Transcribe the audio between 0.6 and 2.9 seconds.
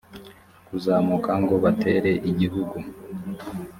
kuzamuka ngo batere igihugu